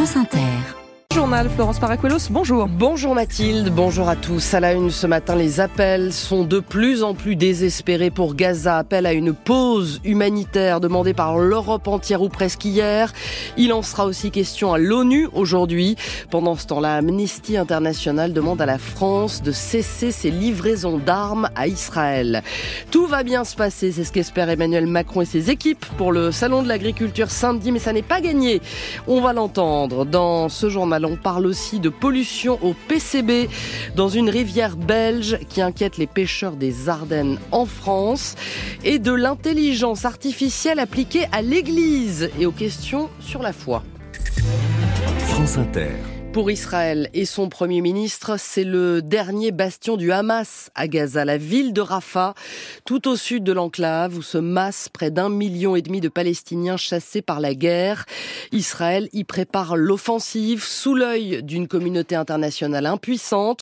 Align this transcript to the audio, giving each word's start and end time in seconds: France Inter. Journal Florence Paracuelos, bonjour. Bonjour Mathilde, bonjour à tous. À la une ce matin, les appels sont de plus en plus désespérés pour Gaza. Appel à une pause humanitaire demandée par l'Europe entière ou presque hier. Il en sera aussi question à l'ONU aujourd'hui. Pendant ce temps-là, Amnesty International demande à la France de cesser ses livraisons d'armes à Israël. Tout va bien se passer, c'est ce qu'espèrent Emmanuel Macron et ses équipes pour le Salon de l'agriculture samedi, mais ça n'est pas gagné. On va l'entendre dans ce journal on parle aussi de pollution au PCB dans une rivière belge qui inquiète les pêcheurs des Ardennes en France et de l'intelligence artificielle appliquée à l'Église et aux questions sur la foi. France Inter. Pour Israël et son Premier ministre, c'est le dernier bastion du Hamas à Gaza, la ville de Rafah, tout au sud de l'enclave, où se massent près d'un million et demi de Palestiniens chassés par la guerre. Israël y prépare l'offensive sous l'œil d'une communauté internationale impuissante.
France 0.00 0.16
Inter. 0.16 0.79
Journal 1.12 1.50
Florence 1.50 1.80
Paracuelos, 1.80 2.30
bonjour. 2.30 2.68
Bonjour 2.68 3.16
Mathilde, 3.16 3.68
bonjour 3.74 4.08
à 4.08 4.14
tous. 4.14 4.54
À 4.54 4.60
la 4.60 4.74
une 4.74 4.90
ce 4.90 5.08
matin, 5.08 5.34
les 5.34 5.58
appels 5.58 6.12
sont 6.12 6.44
de 6.44 6.60
plus 6.60 7.02
en 7.02 7.14
plus 7.14 7.34
désespérés 7.34 8.12
pour 8.12 8.36
Gaza. 8.36 8.78
Appel 8.78 9.06
à 9.06 9.12
une 9.12 9.32
pause 9.32 10.00
humanitaire 10.04 10.78
demandée 10.78 11.12
par 11.12 11.36
l'Europe 11.36 11.88
entière 11.88 12.22
ou 12.22 12.28
presque 12.28 12.64
hier. 12.64 13.12
Il 13.56 13.72
en 13.72 13.82
sera 13.82 14.06
aussi 14.06 14.30
question 14.30 14.72
à 14.72 14.78
l'ONU 14.78 15.28
aujourd'hui. 15.32 15.96
Pendant 16.30 16.54
ce 16.54 16.68
temps-là, 16.68 16.94
Amnesty 16.94 17.56
International 17.56 18.32
demande 18.32 18.62
à 18.62 18.66
la 18.66 18.78
France 18.78 19.42
de 19.42 19.50
cesser 19.50 20.12
ses 20.12 20.30
livraisons 20.30 20.98
d'armes 20.98 21.50
à 21.56 21.66
Israël. 21.66 22.44
Tout 22.92 23.06
va 23.06 23.24
bien 23.24 23.42
se 23.42 23.56
passer, 23.56 23.90
c'est 23.90 24.04
ce 24.04 24.12
qu'espèrent 24.12 24.48
Emmanuel 24.48 24.86
Macron 24.86 25.22
et 25.22 25.26
ses 25.26 25.50
équipes 25.50 25.84
pour 25.98 26.12
le 26.12 26.30
Salon 26.30 26.62
de 26.62 26.68
l'agriculture 26.68 27.32
samedi, 27.32 27.72
mais 27.72 27.80
ça 27.80 27.92
n'est 27.92 28.02
pas 28.02 28.20
gagné. 28.20 28.62
On 29.08 29.20
va 29.20 29.32
l'entendre 29.32 30.04
dans 30.04 30.48
ce 30.48 30.68
journal 30.68 30.99
on 31.04 31.16
parle 31.16 31.46
aussi 31.46 31.80
de 31.80 31.88
pollution 31.88 32.58
au 32.62 32.74
PCB 32.88 33.48
dans 33.96 34.08
une 34.08 34.30
rivière 34.30 34.76
belge 34.76 35.38
qui 35.48 35.62
inquiète 35.62 35.98
les 35.98 36.06
pêcheurs 36.06 36.56
des 36.56 36.88
Ardennes 36.88 37.38
en 37.52 37.66
France 37.66 38.34
et 38.84 38.98
de 38.98 39.12
l'intelligence 39.12 40.04
artificielle 40.04 40.78
appliquée 40.78 41.26
à 41.32 41.42
l'Église 41.42 42.30
et 42.38 42.46
aux 42.46 42.52
questions 42.52 43.08
sur 43.20 43.42
la 43.42 43.52
foi. 43.52 43.82
France 45.26 45.56
Inter. 45.58 46.19
Pour 46.32 46.48
Israël 46.48 47.10
et 47.12 47.24
son 47.24 47.48
Premier 47.48 47.80
ministre, 47.80 48.36
c'est 48.38 48.62
le 48.62 49.02
dernier 49.02 49.50
bastion 49.50 49.96
du 49.96 50.12
Hamas 50.12 50.70
à 50.76 50.86
Gaza, 50.86 51.24
la 51.24 51.36
ville 51.36 51.72
de 51.72 51.80
Rafah, 51.80 52.34
tout 52.84 53.08
au 53.08 53.16
sud 53.16 53.42
de 53.42 53.52
l'enclave, 53.52 54.16
où 54.16 54.22
se 54.22 54.38
massent 54.38 54.88
près 54.88 55.10
d'un 55.10 55.28
million 55.28 55.74
et 55.74 55.82
demi 55.82 56.00
de 56.00 56.08
Palestiniens 56.08 56.76
chassés 56.76 57.20
par 57.20 57.40
la 57.40 57.54
guerre. 57.54 58.06
Israël 58.52 59.08
y 59.12 59.24
prépare 59.24 59.76
l'offensive 59.76 60.62
sous 60.62 60.94
l'œil 60.94 61.42
d'une 61.42 61.66
communauté 61.66 62.14
internationale 62.14 62.86
impuissante. 62.86 63.58